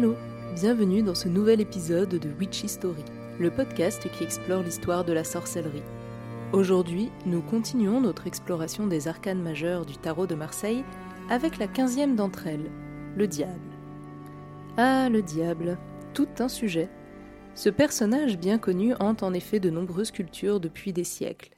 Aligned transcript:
Hello, 0.00 0.14
bienvenue 0.54 1.02
dans 1.02 1.16
ce 1.16 1.26
nouvel 1.26 1.60
épisode 1.60 2.10
de 2.10 2.30
Witchy 2.38 2.68
Story, 2.68 3.02
le 3.40 3.50
podcast 3.50 4.08
qui 4.12 4.22
explore 4.22 4.62
l'histoire 4.62 5.04
de 5.04 5.12
la 5.12 5.24
sorcellerie. 5.24 5.82
Aujourd'hui, 6.52 7.10
nous 7.26 7.42
continuons 7.42 8.00
notre 8.00 8.28
exploration 8.28 8.86
des 8.86 9.08
arcanes 9.08 9.42
majeures 9.42 9.84
du 9.84 9.96
tarot 9.96 10.28
de 10.28 10.36
Marseille 10.36 10.84
avec 11.28 11.58
la 11.58 11.66
quinzième 11.66 12.14
d'entre 12.14 12.46
elles, 12.46 12.70
le 13.16 13.26
diable. 13.26 13.72
Ah, 14.76 15.08
le 15.08 15.20
diable, 15.20 15.76
tout 16.14 16.28
un 16.38 16.48
sujet. 16.48 16.88
Ce 17.56 17.68
personnage 17.68 18.38
bien 18.38 18.58
connu 18.58 18.94
hante 19.00 19.24
en 19.24 19.34
effet 19.34 19.58
de 19.58 19.68
nombreuses 19.68 20.12
cultures 20.12 20.60
depuis 20.60 20.92
des 20.92 21.02
siècles. 21.02 21.56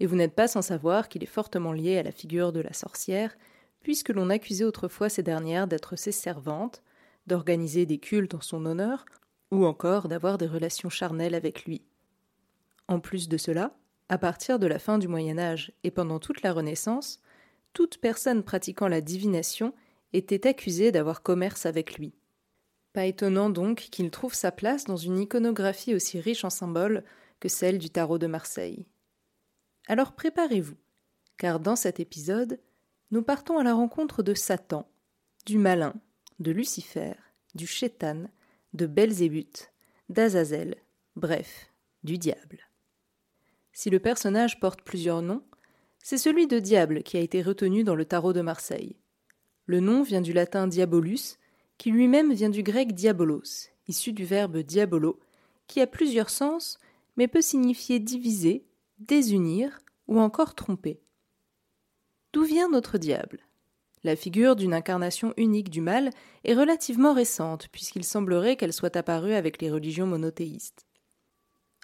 Et 0.00 0.06
vous 0.06 0.16
n'êtes 0.16 0.34
pas 0.34 0.48
sans 0.48 0.62
savoir 0.62 1.08
qu'il 1.08 1.22
est 1.22 1.26
fortement 1.26 1.72
lié 1.72 1.98
à 1.98 2.02
la 2.02 2.10
figure 2.10 2.50
de 2.50 2.62
la 2.62 2.72
sorcière, 2.72 3.36
puisque 3.80 4.08
l'on 4.08 4.28
accusait 4.28 4.64
autrefois 4.64 5.08
ces 5.08 5.22
dernières 5.22 5.68
d'être 5.68 5.94
ses 5.94 6.10
servantes, 6.10 6.82
d'organiser 7.26 7.86
des 7.86 7.98
cultes 7.98 8.34
en 8.34 8.40
son 8.40 8.66
honneur, 8.66 9.04
ou 9.50 9.64
encore 9.64 10.08
d'avoir 10.08 10.38
des 10.38 10.46
relations 10.46 10.90
charnelles 10.90 11.34
avec 11.34 11.64
lui. 11.64 11.82
En 12.88 13.00
plus 13.00 13.28
de 13.28 13.36
cela, 13.36 13.76
à 14.08 14.18
partir 14.18 14.58
de 14.58 14.66
la 14.66 14.78
fin 14.78 14.98
du 14.98 15.08
Moyen 15.08 15.38
Âge 15.38 15.72
et 15.82 15.90
pendant 15.90 16.18
toute 16.18 16.42
la 16.42 16.52
Renaissance, 16.52 17.20
toute 17.72 17.98
personne 17.98 18.42
pratiquant 18.42 18.88
la 18.88 19.00
divination 19.00 19.74
était 20.12 20.46
accusée 20.46 20.92
d'avoir 20.92 21.22
commerce 21.22 21.66
avec 21.66 21.98
lui. 21.98 22.14
Pas 22.92 23.06
étonnant 23.06 23.50
donc 23.50 23.88
qu'il 23.90 24.10
trouve 24.10 24.34
sa 24.34 24.52
place 24.52 24.84
dans 24.84 24.96
une 24.96 25.18
iconographie 25.18 25.94
aussi 25.94 26.20
riche 26.20 26.44
en 26.44 26.50
symboles 26.50 27.04
que 27.40 27.48
celle 27.48 27.78
du 27.78 27.90
tarot 27.90 28.18
de 28.18 28.26
Marseille. 28.26 28.86
Alors 29.88 30.12
préparez-vous, 30.12 30.76
car 31.36 31.60
dans 31.60 31.76
cet 31.76 32.00
épisode, 32.00 32.58
nous 33.10 33.22
partons 33.22 33.58
à 33.58 33.64
la 33.64 33.74
rencontre 33.74 34.22
de 34.22 34.34
Satan, 34.34 34.88
du 35.44 35.58
malin, 35.58 35.94
de 36.38 36.50
Lucifer, 36.50 37.14
du 37.54 37.66
chétan, 37.66 38.24
de 38.74 38.86
Belzébuth, 38.86 39.72
d'Azazel, 40.08 40.76
bref, 41.14 41.72
du 42.04 42.18
diable. 42.18 42.60
Si 43.72 43.90
le 43.90 43.98
personnage 43.98 44.60
porte 44.60 44.82
plusieurs 44.82 45.22
noms, 45.22 45.42
c'est 45.98 46.18
celui 46.18 46.46
de 46.46 46.58
diable 46.58 47.02
qui 47.02 47.16
a 47.16 47.20
été 47.20 47.42
retenu 47.42 47.84
dans 47.84 47.94
le 47.94 48.04
tarot 48.04 48.32
de 48.32 48.40
Marseille. 48.40 48.96
Le 49.64 49.80
nom 49.80 50.02
vient 50.02 50.20
du 50.20 50.32
latin 50.32 50.68
diabolus, 50.68 51.38
qui 51.78 51.90
lui-même 51.90 52.32
vient 52.32 52.50
du 52.50 52.62
grec 52.62 52.92
diabolos, 52.92 53.70
issu 53.88 54.12
du 54.12 54.24
verbe 54.24 54.58
diabolo, 54.58 55.18
qui 55.66 55.80
a 55.80 55.86
plusieurs 55.86 56.30
sens, 56.30 56.78
mais 57.16 57.28
peut 57.28 57.42
signifier 57.42 57.98
diviser, 57.98 58.64
désunir 58.98 59.80
ou 60.06 60.20
encore 60.20 60.54
tromper. 60.54 61.00
D'où 62.32 62.44
vient 62.44 62.68
notre 62.68 62.98
diable? 62.98 63.40
La 64.06 64.14
figure 64.14 64.54
d'une 64.54 64.72
incarnation 64.72 65.34
unique 65.36 65.68
du 65.68 65.80
mal 65.80 66.10
est 66.44 66.54
relativement 66.54 67.12
récente, 67.12 67.66
puisqu'il 67.72 68.04
semblerait 68.04 68.54
qu'elle 68.54 68.72
soit 68.72 68.94
apparue 68.94 69.34
avec 69.34 69.60
les 69.60 69.68
religions 69.68 70.06
monothéistes. 70.06 70.86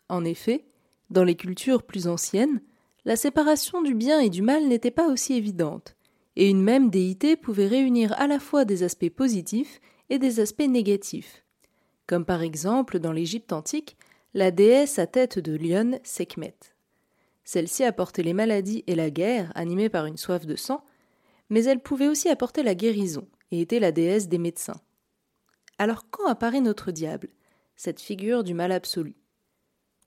En 0.08 0.24
effet, 0.24 0.64
dans 1.10 1.24
les 1.24 1.34
cultures 1.34 1.82
plus 1.82 2.06
anciennes, 2.06 2.62
la 3.04 3.16
séparation 3.16 3.82
du 3.82 3.96
bien 3.96 4.20
et 4.20 4.30
du 4.30 4.40
mal 4.40 4.68
n'était 4.68 4.92
pas 4.92 5.08
aussi 5.08 5.32
évidente, 5.32 5.96
et 6.36 6.48
une 6.48 6.62
même 6.62 6.90
déité 6.90 7.34
pouvait 7.34 7.66
réunir 7.66 8.12
à 8.20 8.28
la 8.28 8.38
fois 8.38 8.64
des 8.64 8.84
aspects 8.84 9.10
positifs 9.10 9.80
et 10.08 10.20
des 10.20 10.38
aspects 10.38 10.60
négatifs, 10.60 11.44
comme 12.06 12.24
par 12.24 12.42
exemple 12.42 13.00
dans 13.00 13.10
l'Égypte 13.10 13.52
antique, 13.52 13.96
la 14.32 14.52
déesse 14.52 15.00
à 15.00 15.08
tête 15.08 15.40
de 15.40 15.56
lion 15.56 15.98
Sekhmet. 16.04 16.54
Celle-ci 17.42 17.82
apportait 17.82 18.22
les 18.22 18.32
maladies 18.32 18.84
et 18.86 18.94
la 18.94 19.10
guerre, 19.10 19.50
animée 19.56 19.88
par 19.88 20.06
une 20.06 20.18
soif 20.18 20.46
de 20.46 20.54
sang, 20.54 20.84
mais 21.52 21.64
elle 21.64 21.80
pouvait 21.80 22.08
aussi 22.08 22.30
apporter 22.30 22.62
la 22.62 22.74
guérison, 22.74 23.28
et 23.50 23.60
était 23.60 23.78
la 23.78 23.92
déesse 23.92 24.26
des 24.26 24.38
médecins. 24.38 24.80
Alors 25.76 26.08
quand 26.08 26.26
apparaît 26.26 26.62
notre 26.62 26.92
diable, 26.92 27.28
cette 27.76 28.00
figure 28.00 28.42
du 28.42 28.54
mal 28.54 28.72
absolu? 28.72 29.16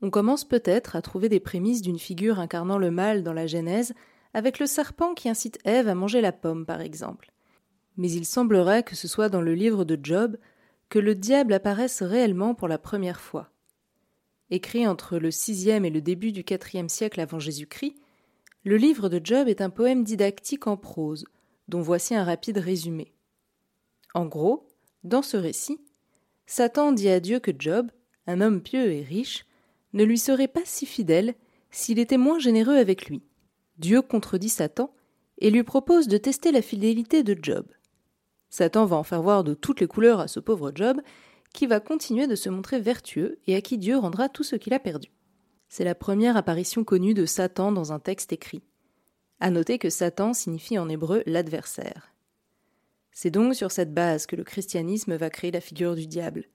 On 0.02 0.10
commence 0.10 0.44
peut-être 0.44 0.96
à 0.96 1.04
trouver 1.04 1.30
des 1.30 1.40
prémices 1.40 1.84
d'une 1.84 2.00
figure 2.00 2.40
incarnant 2.40 2.80
le 2.80 2.90
mal 2.90 3.22
dans 3.22 3.32
la 3.32 3.46
Genèse, 3.46 3.94
avec 4.34 4.58
le 4.58 4.66
serpent 4.66 5.14
qui 5.14 5.30
incite 5.30 5.60
Ève 5.66 5.88
à 5.88 5.94
manger 5.94 6.20
la 6.20 6.32
pomme, 6.32 6.66
par 6.66 6.82
exemple. 6.82 7.32
Mais 7.96 8.10
il 8.10 8.26
semblerait 8.26 8.82
que 8.82 8.96
ce 8.96 9.08
soit 9.08 9.30
dans 9.30 9.42
le 9.42 9.54
livre 9.54 9.86
de 9.86 10.00
Job 10.02 10.38
que 10.90 10.98
le 10.98 11.14
diable 11.14 11.54
apparaisse 11.54 12.02
réellement 12.02 12.56
pour 12.56 12.68
la 12.68 12.80
première 12.80 13.22
fois. 13.22 13.52
Écrit 14.50 14.88
entre 14.88 15.20
le 15.20 15.30
sixième 15.30 15.86
et 15.86 15.92
le 15.92 16.02
début 16.02 16.32
du 16.32 16.44
quatrième 16.44 16.90
siècle 16.90 17.22
avant 17.22 17.38
Jésus-Christ, 17.38 17.96
le 18.66 18.78
livre 18.78 19.10
de 19.10 19.22
Job 19.24 19.48
est 19.48 19.62
un 19.62 19.70
poème 19.70 20.04
didactique 20.04 20.66
en 20.66 20.76
prose, 20.76 21.26
dont 21.68 21.82
voici 21.82 22.16
un 22.16 22.24
rapide 22.24 22.58
résumé. 22.58 23.14
En 24.16 24.26
gros, 24.26 24.68
dans 25.04 25.22
ce 25.22 25.38
récit, 25.38 25.80
Satan 26.48 26.92
dit 26.92 27.10
à 27.10 27.20
Dieu 27.20 27.40
que 27.40 27.52
Job, 27.58 27.92
un 28.26 28.42
homme 28.42 28.62
pieux 28.62 28.92
et 28.92 29.04
riche, 29.04 29.46
ne 29.94 30.04
lui 30.04 30.18
serait 30.18 30.48
pas 30.48 30.66
si 30.66 30.88
fidèle 30.88 31.36
s'il 31.70 32.00
était 32.00 32.18
moins 32.18 32.40
généreux 32.40 32.76
avec 32.76 33.08
lui. 33.08 33.22
Dieu 33.78 34.02
contredit 34.02 34.50
Satan 34.50 34.92
et 35.38 35.52
lui 35.52 35.64
propose 35.64 36.08
de 36.08 36.18
tester 36.18 36.52
la 36.52 36.64
fidélité 36.64 37.22
de 37.22 37.38
Job. 37.40 37.68
Satan 38.50 38.86
va 38.86 38.96
en 38.96 39.04
faire 39.04 39.22
voir 39.22 39.44
de 39.44 39.54
toutes 39.54 39.80
les 39.80 39.88
couleurs 39.88 40.20
à 40.20 40.28
ce 40.28 40.40
pauvre 40.40 40.72
Job, 40.74 41.02
qui 41.54 41.68
va 41.68 41.80
continuer 41.80 42.26
de 42.26 42.36
se 42.36 42.50
montrer 42.50 42.80
vertueux 42.80 43.38
et 43.46 43.56
à 43.56 43.62
qui 43.62 43.78
Dieu 43.78 43.96
rendra 43.96 44.28
tout 44.28 44.44
ce 44.44 44.56
qu'il 44.56 44.74
a 44.74 44.80
perdu. 44.80 45.15
C'est 45.78 45.84
la 45.84 45.94
première 45.94 46.38
apparition 46.38 46.86
connue 46.86 47.14
de 47.14 47.26
Satan 47.26 47.74
dans 47.74 47.92
un 47.92 48.00
texte 48.00 48.32
écrit. 48.32 48.64
À 49.42 49.52
noter 49.52 49.78
que 49.78 49.90
Satan 49.90 50.34
signifie 50.34 50.80
en 50.80 50.88
hébreu 50.88 51.22
l'adversaire. 51.26 52.14
C'est 53.12 53.30
donc 53.30 53.56
sur 53.56 53.74
cette 53.74 53.94
base 53.94 54.26
que 54.26 54.38
le 54.38 54.46
christianisme 54.46 55.18
va 55.18 55.30
créer 55.30 55.52
la 55.52 55.60
figure 55.60 55.96
du 55.96 56.08
diable, 56.08 56.46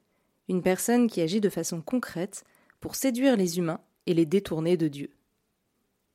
une 0.49 0.63
personne 0.63 1.07
qui 1.07 1.21
agit 1.21 1.43
de 1.43 1.51
façon 1.51 1.83
concrète 1.83 2.45
pour 2.81 2.95
séduire 2.95 3.37
les 3.37 3.59
humains 3.59 3.83
et 4.07 4.15
les 4.15 4.25
détourner 4.25 4.79
de 4.79 4.89
Dieu. 4.89 5.11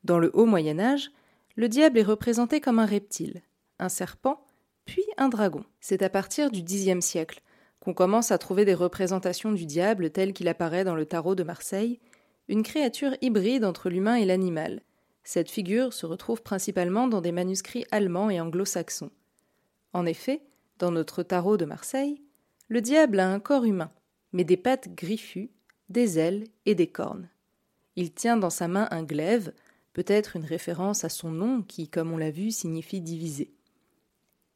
Dans 0.03 0.17
le 0.17 0.31
haut 0.33 0.47
Moyen 0.47 0.79
Âge, 0.79 1.11
le 1.55 1.69
diable 1.69 1.99
est 1.99 2.03
représenté 2.03 2.59
comme 2.59 2.79
un 2.79 2.87
reptile, 2.87 3.43
un 3.77 3.89
serpent, 3.89 4.47
puis 4.85 5.05
un 5.17 5.29
dragon. 5.29 5.63
C'est 5.79 6.01
à 6.01 6.09
partir 6.09 6.49
du 6.49 6.63
Xe 6.63 7.05
siècle 7.05 7.43
qu'on 7.79 7.93
commence 7.93 8.31
à 8.31 8.39
trouver 8.39 8.65
des 8.65 8.73
représentations 8.73 9.51
du 9.51 9.67
diable 9.67 10.09
tel 10.09 10.33
qu'il 10.33 10.47
apparaît 10.47 10.83
dans 10.83 10.95
le 10.95 11.05
tarot 11.05 11.35
de 11.35 11.43
Marseille, 11.43 11.99
une 12.47 12.63
créature 12.63 13.15
hybride 13.21 13.65
entre 13.65 13.89
l'humain 13.89 14.15
et 14.15 14.25
l'animal. 14.25 14.81
Cette 15.23 15.49
figure 15.49 15.93
se 15.93 16.05
retrouve 16.05 16.43
principalement 16.43 17.07
dans 17.07 17.21
des 17.21 17.31
manuscrits 17.31 17.85
allemands 17.91 18.29
et 18.29 18.39
anglo-saxons. 18.39 19.11
En 19.93 20.05
effet, 20.05 20.41
dans 20.77 20.91
notre 20.91 21.23
tarot 21.23 21.57
de 21.57 21.65
Marseille, 21.65 22.21
le 22.67 22.81
diable 22.81 23.19
a 23.19 23.29
un 23.29 23.39
corps 23.39 23.65
humain, 23.65 23.91
mais 24.33 24.43
des 24.43 24.57
pattes 24.57 24.93
griffues, 24.93 25.49
des 25.89 26.19
ailes 26.19 26.45
et 26.65 26.75
des 26.75 26.87
cornes. 26.87 27.29
Il 27.95 28.11
tient 28.11 28.37
dans 28.37 28.49
sa 28.49 28.67
main 28.67 28.87
un 28.91 29.03
glaive, 29.03 29.53
peut-être 29.93 30.35
une 30.35 30.45
référence 30.45 31.03
à 31.03 31.09
son 31.09 31.31
nom 31.31 31.61
qui, 31.61 31.87
comme 31.87 32.11
on 32.11 32.17
l'a 32.17 32.31
vu, 32.31 32.51
signifie 32.51 33.01
diviser. 33.01 33.53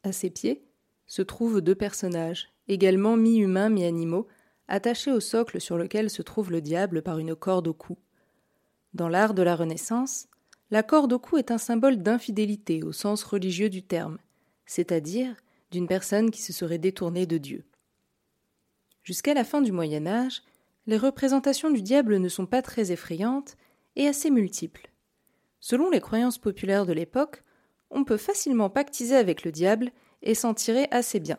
À 0.02 0.12
ses 0.12 0.30
pieds 0.30 0.62
se 1.06 1.22
trouvent 1.22 1.60
deux 1.60 1.74
personnages, 1.74 2.48
également 2.68 3.16
mi-humains, 3.16 3.70
mi-animaux, 3.70 4.28
attachés 4.70 5.12
au 5.12 5.20
socle 5.20 5.60
sur 5.60 5.76
lequel 5.76 6.08
se 6.08 6.22
trouve 6.22 6.50
le 6.50 6.60
diable 6.60 7.02
par 7.02 7.18
une 7.18 7.34
corde 7.34 7.68
au 7.68 7.74
cou. 7.74 7.98
Dans 8.94 9.08
l'art 9.08 9.34
de 9.34 9.42
la 9.42 9.56
Renaissance, 9.56 10.28
la 10.70 10.82
corde 10.82 11.12
au 11.12 11.18
cou 11.18 11.36
est 11.36 11.50
un 11.50 11.58
symbole 11.58 11.96
d'infidélité 11.96 12.82
au 12.82 12.92
sens 12.92 13.22
religieux 13.24 13.68
du 13.68 13.82
terme, 13.82 14.18
c'est-à-dire 14.66 15.34
d'une 15.70 15.88
personne 15.88 16.30
qui 16.30 16.40
se 16.40 16.52
serait 16.52 16.78
détournée 16.78 17.26
de 17.26 17.36
Dieu. 17.36 17.64
Jusqu'à 19.02 19.34
la 19.34 19.44
fin 19.44 19.60
du 19.60 19.72
Moyen 19.72 20.06
Âge, 20.06 20.42
les 20.86 20.96
représentations 20.96 21.70
du 21.70 21.82
diable 21.82 22.18
ne 22.18 22.28
sont 22.28 22.46
pas 22.46 22.62
très 22.62 22.92
effrayantes 22.92 23.56
et 23.96 24.06
assez 24.06 24.30
multiples. 24.30 24.90
Selon 25.58 25.90
les 25.90 26.00
croyances 26.00 26.38
populaires 26.38 26.86
de 26.86 26.92
l'époque, 26.92 27.42
on 27.90 28.04
peut 28.04 28.16
facilement 28.16 28.70
pactiser 28.70 29.16
avec 29.16 29.44
le 29.44 29.50
diable 29.50 29.90
et 30.22 30.34
s'en 30.34 30.54
tirer 30.54 30.86
assez 30.90 31.18
bien 31.18 31.38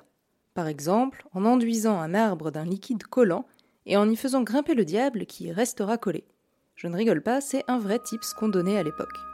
par 0.54 0.68
exemple 0.68 1.26
en 1.34 1.46
enduisant 1.46 2.00
un 2.00 2.14
arbre 2.14 2.52
d'un 2.52 2.66
liquide 2.66 3.04
collant 3.04 3.46
et 3.86 3.98
en 3.98 4.10
y 4.10 4.16
faisant 4.16 4.44
grimper 4.44 4.76
le 4.76 4.86
diable 4.86 5.26
qui 5.26 5.46
y 5.46 5.52
restera 5.52 5.98
collé. 5.98 6.24
Je 6.76 6.88
ne 6.88 6.96
rigole 6.96 7.22
pas, 7.22 7.42
c'est 7.42 7.64
un 7.68 7.80
vrai 7.80 8.00
tips 8.00 8.34
qu'on 8.34 8.50
donnait 8.50 8.78
à 8.78 8.84
l'époque. 8.84 9.31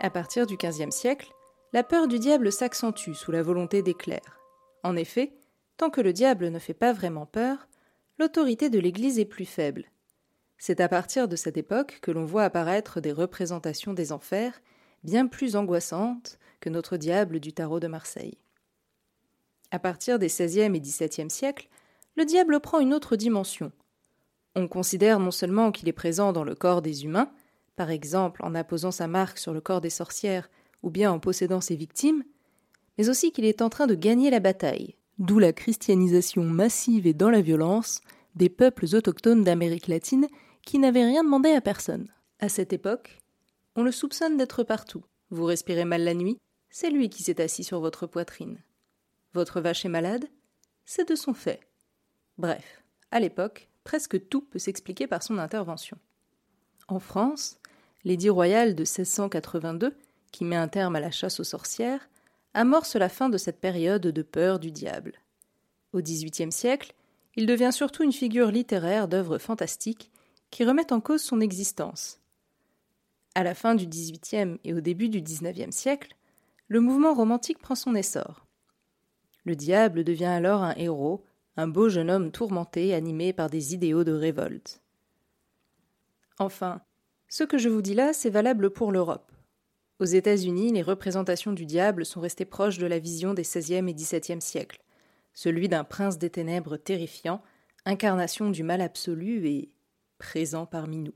À 0.00 0.10
partir 0.10 0.46
du 0.46 0.56
XVe 0.56 0.90
siècle, 0.90 1.32
la 1.72 1.82
peur 1.82 2.06
du 2.06 2.20
diable 2.20 2.52
s'accentue 2.52 3.14
sous 3.14 3.32
la 3.32 3.42
volonté 3.42 3.82
des 3.82 3.94
clercs. 3.94 4.38
En 4.84 4.94
effet, 4.94 5.32
tant 5.76 5.90
que 5.90 6.00
le 6.00 6.12
diable 6.12 6.50
ne 6.50 6.58
fait 6.60 6.74
pas 6.74 6.92
vraiment 6.92 7.26
peur, 7.26 7.68
l'autorité 8.18 8.70
de 8.70 8.78
l'Église 8.78 9.18
est 9.18 9.24
plus 9.24 9.44
faible. 9.44 9.90
C'est 10.56 10.80
à 10.80 10.88
partir 10.88 11.26
de 11.26 11.34
cette 11.34 11.56
époque 11.56 11.98
que 12.00 12.12
l'on 12.12 12.24
voit 12.24 12.44
apparaître 12.44 13.00
des 13.00 13.12
représentations 13.12 13.92
des 13.92 14.12
enfers 14.12 14.60
bien 15.02 15.26
plus 15.26 15.56
angoissantes 15.56 16.38
que 16.60 16.70
notre 16.70 16.96
diable 16.96 17.40
du 17.40 17.52
tarot 17.52 17.80
de 17.80 17.86
Marseille. 17.88 18.38
À 19.72 19.80
partir 19.80 20.18
des 20.20 20.28
XVIe 20.28 20.76
et 20.76 20.80
XVIIe 20.80 21.30
siècles, 21.30 21.68
le 22.16 22.24
diable 22.24 22.60
prend 22.60 22.78
une 22.78 22.94
autre 22.94 23.16
dimension. 23.16 23.72
On 24.54 24.68
considère 24.68 25.20
non 25.20 25.30
seulement 25.30 25.70
qu'il 25.72 25.88
est 25.88 25.92
présent 25.92 26.32
dans 26.32 26.44
le 26.44 26.54
corps 26.54 26.82
des 26.82 27.04
humains, 27.04 27.30
par 27.78 27.90
exemple 27.90 28.44
en 28.44 28.56
apposant 28.56 28.90
sa 28.90 29.06
marque 29.06 29.38
sur 29.38 29.54
le 29.54 29.60
corps 29.60 29.80
des 29.80 29.88
sorcières 29.88 30.50
ou 30.82 30.90
bien 30.90 31.12
en 31.12 31.20
possédant 31.20 31.60
ses 31.60 31.76
victimes, 31.76 32.24
mais 32.98 33.08
aussi 33.08 33.30
qu'il 33.30 33.44
est 33.44 33.62
en 33.62 33.68
train 33.68 33.86
de 33.86 33.94
gagner 33.94 34.30
la 34.30 34.40
bataille, 34.40 34.96
d'où 35.20 35.38
la 35.38 35.52
christianisation 35.52 36.42
massive 36.42 37.06
et 37.06 37.14
dans 37.14 37.30
la 37.30 37.40
violence 37.40 38.00
des 38.34 38.48
peuples 38.48 38.96
autochtones 38.96 39.44
d'Amérique 39.44 39.86
latine 39.86 40.26
qui 40.62 40.80
n'avaient 40.80 41.04
rien 41.04 41.22
demandé 41.22 41.50
à 41.50 41.60
personne. 41.60 42.08
À 42.40 42.48
cette 42.48 42.72
époque, 42.72 43.20
on 43.76 43.84
le 43.84 43.92
soupçonne 43.92 44.36
d'être 44.36 44.64
partout. 44.64 45.04
Vous 45.30 45.44
respirez 45.44 45.84
mal 45.84 46.02
la 46.02 46.14
nuit, 46.14 46.36
c'est 46.70 46.90
lui 46.90 47.08
qui 47.08 47.22
s'est 47.22 47.40
assis 47.40 47.62
sur 47.62 47.78
votre 47.78 48.08
poitrine. 48.08 48.58
Votre 49.34 49.60
vache 49.60 49.84
est 49.84 49.88
malade, 49.88 50.26
c'est 50.84 51.08
de 51.08 51.14
son 51.14 51.32
fait. 51.32 51.60
Bref, 52.38 52.82
à 53.12 53.20
l'époque, 53.20 53.68
presque 53.84 54.28
tout 54.28 54.40
peut 54.40 54.58
s'expliquer 54.58 55.06
par 55.06 55.22
son 55.22 55.38
intervention. 55.38 55.96
En 56.88 56.98
France, 56.98 57.60
l'édit 58.04 58.30
royal 58.30 58.74
de 58.74 58.82
1682, 58.82 59.94
qui 60.32 60.44
met 60.44 60.56
un 60.56 60.68
terme 60.68 60.96
à 60.96 61.00
la 61.00 61.10
chasse 61.10 61.40
aux 61.40 61.44
sorcières, 61.44 62.08
amorce 62.54 62.96
la 62.96 63.08
fin 63.08 63.28
de 63.28 63.38
cette 63.38 63.60
période 63.60 64.02
de 64.02 64.22
peur 64.22 64.58
du 64.58 64.70
diable. 64.70 65.14
Au 65.92 66.00
XVIIIe 66.00 66.52
siècle, 66.52 66.94
il 67.36 67.46
devient 67.46 67.70
surtout 67.72 68.02
une 68.02 68.12
figure 68.12 68.50
littéraire 68.50 69.08
d'œuvres 69.08 69.38
fantastiques 69.38 70.10
qui 70.50 70.64
remettent 70.64 70.92
en 70.92 71.00
cause 71.00 71.22
son 71.22 71.40
existence. 71.40 72.20
À 73.34 73.44
la 73.44 73.54
fin 73.54 73.74
du 73.74 73.86
XVIIIe 73.86 74.58
et 74.64 74.74
au 74.74 74.80
début 74.80 75.08
du 75.08 75.20
XIXe 75.22 75.74
siècle, 75.74 76.16
le 76.66 76.80
mouvement 76.80 77.14
romantique 77.14 77.58
prend 77.58 77.74
son 77.74 77.94
essor. 77.94 78.46
Le 79.44 79.56
diable 79.56 80.04
devient 80.04 80.24
alors 80.24 80.62
un 80.62 80.74
héros, 80.74 81.24
un 81.56 81.68
beau 81.68 81.88
jeune 81.88 82.10
homme 82.10 82.30
tourmenté, 82.30 82.94
animé 82.94 83.32
par 83.32 83.48
des 83.48 83.74
idéaux 83.74 84.04
de 84.04 84.12
révolte. 84.12 84.82
Enfin, 86.38 86.80
ce 87.28 87.44
que 87.44 87.58
je 87.58 87.68
vous 87.68 87.82
dis 87.82 87.94
là, 87.94 88.12
c'est 88.12 88.30
valable 88.30 88.70
pour 88.70 88.92
l'Europe. 88.92 89.32
Aux 90.00 90.04
États-Unis, 90.04 90.72
les 90.72 90.82
représentations 90.82 91.52
du 91.52 91.66
diable 91.66 92.06
sont 92.06 92.20
restées 92.20 92.44
proches 92.44 92.78
de 92.78 92.86
la 92.86 92.98
vision 92.98 93.34
des 93.34 93.42
XVIe 93.42 93.88
et 93.88 93.94
XVIIe 93.94 94.40
siècles, 94.40 94.80
celui 95.34 95.68
d'un 95.68 95.84
prince 95.84 96.18
des 96.18 96.30
ténèbres 96.30 96.76
terrifiant, 96.76 97.42
incarnation 97.84 98.50
du 98.50 98.62
mal 98.62 98.80
absolu 98.80 99.48
et 99.48 99.70
présent 100.18 100.66
parmi 100.66 100.98
nous. 100.98 101.14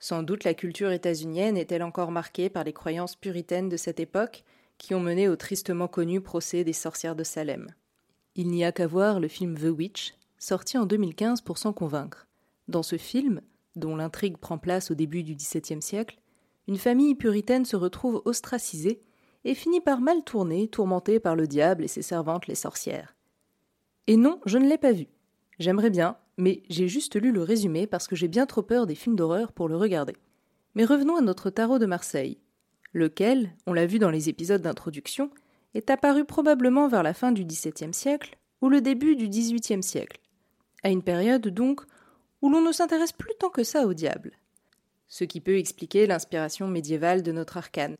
Sans 0.00 0.22
doute 0.22 0.44
la 0.44 0.54
culture 0.54 0.92
états-unienne 0.92 1.56
est-elle 1.56 1.82
encore 1.82 2.12
marquée 2.12 2.50
par 2.50 2.64
les 2.64 2.72
croyances 2.72 3.16
puritaines 3.16 3.68
de 3.68 3.76
cette 3.76 4.00
époque 4.00 4.44
qui 4.76 4.94
ont 4.94 5.00
mené 5.00 5.28
au 5.28 5.36
tristement 5.36 5.88
connu 5.88 6.20
procès 6.20 6.62
des 6.62 6.72
sorcières 6.72 7.16
de 7.16 7.24
Salem. 7.24 7.68
Il 8.36 8.48
n'y 8.48 8.64
a 8.64 8.70
qu'à 8.70 8.86
voir 8.86 9.18
le 9.18 9.26
film 9.26 9.58
The 9.58 9.76
Witch, 9.76 10.14
sorti 10.38 10.78
en 10.78 10.86
2015 10.86 11.40
pour 11.40 11.58
s'en 11.58 11.72
convaincre. 11.72 12.28
Dans 12.68 12.84
ce 12.84 12.96
film, 12.96 13.40
dont 13.78 13.96
l'intrigue 13.96 14.36
prend 14.36 14.58
place 14.58 14.90
au 14.90 14.94
début 14.94 15.22
du 15.22 15.34
XVIIe 15.34 15.82
siècle, 15.82 16.18
une 16.66 16.76
famille 16.76 17.14
puritaine 17.14 17.64
se 17.64 17.76
retrouve 17.76 18.20
ostracisée 18.24 19.00
et 19.44 19.54
finit 19.54 19.80
par 19.80 20.00
mal 20.00 20.22
tourner, 20.24 20.68
tourmentée 20.68 21.20
par 21.20 21.34
le 21.34 21.46
diable 21.46 21.84
et 21.84 21.88
ses 21.88 22.02
servantes 22.02 22.46
les 22.46 22.54
sorcières. 22.54 23.16
Et 24.06 24.16
non, 24.16 24.40
je 24.44 24.58
ne 24.58 24.68
l'ai 24.68 24.78
pas 24.78 24.92
vu. 24.92 25.06
J'aimerais 25.58 25.90
bien, 25.90 26.16
mais 26.36 26.62
j'ai 26.68 26.88
juste 26.88 27.20
lu 27.20 27.32
le 27.32 27.42
résumé 27.42 27.86
parce 27.86 28.06
que 28.06 28.16
j'ai 28.16 28.28
bien 28.28 28.46
trop 28.46 28.62
peur 28.62 28.86
des 28.86 28.94
films 28.94 29.16
d'horreur 29.16 29.52
pour 29.52 29.68
le 29.68 29.76
regarder. 29.76 30.16
Mais 30.74 30.84
revenons 30.84 31.16
à 31.16 31.20
notre 31.20 31.50
tarot 31.50 31.78
de 31.78 31.86
Marseille, 31.86 32.38
lequel, 32.92 33.54
on 33.66 33.72
l'a 33.72 33.86
vu 33.86 33.98
dans 33.98 34.10
les 34.10 34.28
épisodes 34.28 34.62
d'introduction, 34.62 35.30
est 35.74 35.90
apparu 35.90 36.24
probablement 36.24 36.88
vers 36.88 37.02
la 37.02 37.14
fin 37.14 37.32
du 37.32 37.44
XVIIe 37.44 37.94
siècle 37.94 38.38
ou 38.60 38.68
le 38.68 38.80
début 38.80 39.16
du 39.16 39.28
XVIIIe 39.28 39.82
siècle, 39.82 40.20
à 40.82 40.90
une 40.90 41.02
période 41.02 41.48
donc 41.48 41.82
où 42.42 42.50
l'on 42.50 42.60
ne 42.60 42.72
s'intéresse 42.72 43.12
plus 43.12 43.34
tant 43.38 43.50
que 43.50 43.64
ça 43.64 43.86
au 43.86 43.94
diable. 43.94 44.32
Ce 45.08 45.24
qui 45.24 45.40
peut 45.40 45.58
expliquer 45.58 46.06
l'inspiration 46.06 46.68
médiévale 46.68 47.22
de 47.22 47.32
notre 47.32 47.56
arcane. 47.56 47.96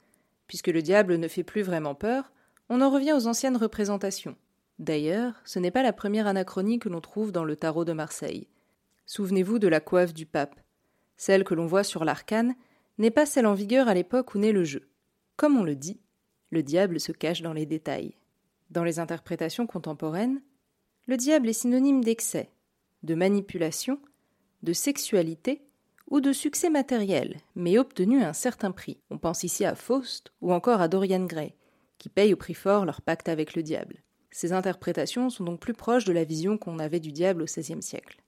Puisque 0.47 0.69
le 0.69 0.83
diable 0.83 1.17
ne 1.17 1.29
fait 1.29 1.43
plus 1.43 1.63
vraiment 1.63 1.95
peur, 1.95 2.33
on 2.69 2.81
en 2.81 2.91
revient 2.91 3.13
aux 3.13 3.27
anciennes 3.27 3.57
représentations. 3.57 4.37
D'ailleurs, 4.79 5.35
ce 5.45 5.59
n'est 5.59 5.71
pas 5.71 5.83
la 5.83 5.93
première 5.93 6.27
anachronie 6.27 6.79
que 6.79 6.89
l'on 6.89 7.01
trouve 7.01 7.33
dans 7.33 7.45
le 7.45 7.57
tarot 7.57 7.85
de 7.85 7.93
Marseille. 7.93 8.49
Souvenez-vous 9.07 9.59
de 9.59 9.69
la 9.69 9.81
coiffe 9.81 10.15
du 10.15 10.27
pape. 10.27 10.61
Celle 11.17 11.45
que 11.45 11.55
l'on 11.55 11.67
voit 11.67 11.83
sur 11.83 12.05
l'arcane 12.05 12.55
n'est 12.99 13.11
pas 13.11 13.27
celle 13.27 13.47
en 13.47 13.55
vigueur 13.55 13.89
à 13.89 13.95
l'époque 13.95 14.35
où 14.35 14.39
naît 14.39 14.53
le 14.53 14.65
jeu. 14.65 14.89
Comme 15.37 15.57
on 15.57 15.65
le 15.65 15.75
dit, 15.75 16.01
le 16.51 16.63
diable 16.63 17.01
se 17.01 17.13
cache 17.13 17.43
dans 17.43 17.53
les 17.53 17.67
détails. 17.67 18.15
Dans 18.71 18.85
les 18.85 18.99
interprétations 18.99 19.67
contemporaines, 19.67 20.43
le 21.07 21.17
diable 21.17 21.49
est 21.49 21.55
synonyme 21.55 22.05
d'excès, 22.05 22.51
de 23.03 23.15
manipulation 23.15 23.99
de 24.63 24.73
sexualité 24.73 25.63
ou 26.11 26.21
de 26.21 26.33
succès 26.33 26.71
matériel, 26.71 27.37
mais 27.55 27.79
obtenu 27.79 28.23
à 28.23 28.31
un 28.31 28.33
certain 28.33 28.71
prix. 28.71 28.99
On 29.11 29.19
pense 29.19 29.43
ici 29.45 29.65
à 29.65 29.75
Faust 29.75 30.33
ou 30.41 30.53
encore 30.53 30.81
à 30.81 30.89
Dorian 30.89 31.25
Gray, 31.25 31.55
qui 31.99 32.09
payent 32.09 32.33
au 32.33 32.37
prix 32.37 32.55
fort 32.55 32.85
leur 32.85 33.03
pacte 33.03 33.29
avec 33.29 33.55
le 33.55 33.63
diable. 33.63 34.03
Ces 34.31 34.53
interprétations 34.53 35.31
sont 35.31 35.45
donc 35.45 35.61
plus 35.61 35.75
proches 35.75 36.05
de 36.05 36.13
la 36.13 36.25
vision 36.25 36.59
qu'on 36.59 36.79
avait 36.79 37.01
du 37.01 37.13
diable 37.13 37.43
au 37.43 37.47
XVIe 37.47 37.83
siècle. 37.83 38.23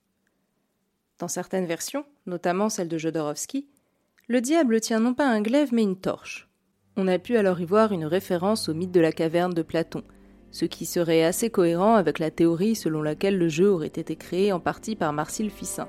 Dans 1.18 1.28
certaines 1.28 1.66
versions, 1.66 2.04
notamment 2.26 2.68
celle 2.68 2.88
de 2.88 2.98
Jodorowsky, 2.98 3.68
le 4.28 4.40
diable 4.40 4.80
tient 4.80 5.00
non 5.00 5.14
pas 5.14 5.26
un 5.26 5.42
glaive 5.42 5.72
mais 5.72 5.82
une 5.82 5.98
torche. 5.98 6.48
On 6.96 7.08
a 7.08 7.18
pu 7.18 7.36
alors 7.36 7.60
y 7.60 7.64
voir 7.64 7.92
une 7.92 8.04
référence 8.04 8.68
au 8.68 8.74
mythe 8.74 8.92
de 8.92 9.00
la 9.00 9.12
caverne 9.12 9.54
de 9.54 9.62
Platon, 9.62 10.02
ce 10.50 10.64
qui 10.64 10.86
serait 10.86 11.22
assez 11.22 11.50
cohérent 11.50 11.94
avec 11.94 12.18
la 12.18 12.30
théorie 12.30 12.74
selon 12.74 13.02
laquelle 13.02 13.38
le 13.38 13.48
jeu 13.48 13.70
aurait 13.70 13.86
été 13.86 14.16
créé 14.16 14.52
en 14.52 14.60
partie 14.60 14.96
par 14.96 15.12
Marcille 15.12 15.50
Fissin. 15.50 15.88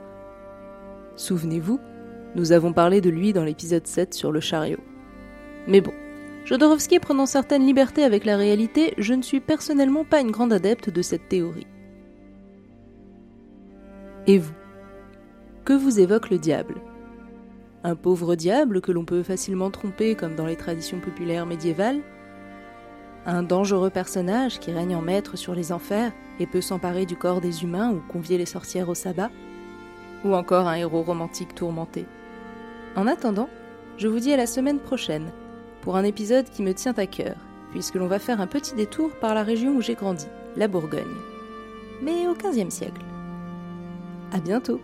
Souvenez-vous, 1.21 1.79
nous 2.33 2.51
avons 2.51 2.73
parlé 2.73 2.99
de 2.99 3.11
lui 3.11 3.31
dans 3.31 3.43
l'épisode 3.43 3.85
7 3.85 4.15
sur 4.15 4.31
le 4.31 4.39
chariot. 4.39 4.79
Mais 5.67 5.79
bon, 5.79 5.93
Jodorowsky 6.45 6.97
prenant 6.97 7.27
certaines 7.27 7.63
libertés 7.63 8.03
avec 8.03 8.25
la 8.25 8.37
réalité, 8.37 8.95
je 8.97 9.13
ne 9.13 9.21
suis 9.21 9.39
personnellement 9.39 10.03
pas 10.03 10.19
une 10.19 10.31
grande 10.31 10.51
adepte 10.51 10.89
de 10.89 11.03
cette 11.03 11.29
théorie. 11.29 11.67
Et 14.25 14.39
vous 14.39 14.55
Que 15.63 15.73
vous 15.73 15.99
évoque 15.99 16.31
le 16.31 16.39
diable? 16.39 16.81
Un 17.83 17.95
pauvre 17.95 18.33
diable 18.33 18.81
que 18.81 18.91
l'on 18.91 19.05
peut 19.05 19.21
facilement 19.21 19.69
tromper 19.69 20.15
comme 20.15 20.33
dans 20.33 20.47
les 20.47 20.55
traditions 20.55 20.99
populaires 20.99 21.45
médiévales? 21.45 22.01
Un 23.27 23.43
dangereux 23.43 23.91
personnage 23.91 24.59
qui 24.59 24.71
règne 24.71 24.95
en 24.95 25.03
maître 25.03 25.37
sur 25.37 25.53
les 25.53 25.71
enfers 25.71 26.13
et 26.39 26.47
peut 26.47 26.61
s'emparer 26.61 27.05
du 27.05 27.15
corps 27.15 27.41
des 27.41 27.63
humains 27.63 27.91
ou 27.91 28.01
convier 28.11 28.39
les 28.39 28.47
sorcières 28.47 28.89
au 28.89 28.95
sabbat? 28.95 29.29
Ou 30.23 30.35
encore 30.35 30.67
un 30.67 30.75
héros 30.75 31.03
romantique 31.03 31.55
tourmenté. 31.55 32.05
En 32.95 33.07
attendant, 33.07 33.49
je 33.97 34.07
vous 34.07 34.19
dis 34.19 34.33
à 34.33 34.37
la 34.37 34.47
semaine 34.47 34.79
prochaine 34.79 35.31
pour 35.81 35.97
un 35.97 36.03
épisode 36.03 36.49
qui 36.49 36.61
me 36.61 36.73
tient 36.73 36.93
à 36.97 37.07
cœur, 37.07 37.35
puisque 37.71 37.95
l'on 37.95 38.07
va 38.07 38.19
faire 38.19 38.41
un 38.41 38.47
petit 38.47 38.75
détour 38.75 39.11
par 39.19 39.33
la 39.33 39.43
région 39.43 39.71
où 39.71 39.81
j'ai 39.81 39.95
grandi, 39.95 40.27
la 40.55 40.67
Bourgogne. 40.67 41.01
Mais 42.01 42.27
au 42.27 42.33
XVe 42.33 42.69
siècle. 42.69 43.01
À 44.31 44.39
bientôt! 44.39 44.81